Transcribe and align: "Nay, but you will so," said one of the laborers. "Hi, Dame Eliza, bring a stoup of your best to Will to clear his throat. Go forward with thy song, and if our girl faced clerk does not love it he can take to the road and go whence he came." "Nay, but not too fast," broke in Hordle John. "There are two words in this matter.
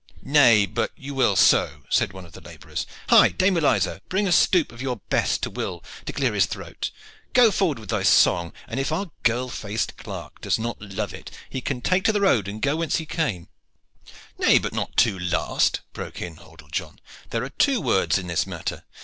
"Nay, 0.23 0.65
but 0.65 0.91
you 0.97 1.13
will 1.13 1.35
so," 1.35 1.83
said 1.87 2.11
one 2.11 2.25
of 2.25 2.31
the 2.31 2.41
laborers. 2.41 2.87
"Hi, 3.09 3.29
Dame 3.29 3.55
Eliza, 3.57 4.01
bring 4.09 4.27
a 4.27 4.31
stoup 4.31 4.71
of 4.71 4.81
your 4.81 4.95
best 5.11 5.43
to 5.43 5.51
Will 5.51 5.83
to 6.07 6.11
clear 6.11 6.33
his 6.33 6.47
throat. 6.47 6.89
Go 7.33 7.51
forward 7.51 7.77
with 7.77 7.91
thy 7.91 8.01
song, 8.01 8.51
and 8.67 8.79
if 8.79 8.91
our 8.91 9.11
girl 9.21 9.47
faced 9.47 9.97
clerk 9.97 10.41
does 10.41 10.57
not 10.57 10.81
love 10.81 11.13
it 11.13 11.29
he 11.51 11.61
can 11.61 11.81
take 11.81 12.03
to 12.05 12.11
the 12.11 12.21
road 12.21 12.47
and 12.47 12.63
go 12.63 12.77
whence 12.77 12.95
he 12.95 13.05
came." 13.05 13.47
"Nay, 14.39 14.57
but 14.57 14.73
not 14.73 14.97
too 14.97 15.19
fast," 15.29 15.81
broke 15.93 16.19
in 16.19 16.37
Hordle 16.37 16.71
John. 16.71 16.97
"There 17.29 17.43
are 17.43 17.49
two 17.49 17.79
words 17.79 18.17
in 18.17 18.25
this 18.25 18.47
matter. 18.47 18.85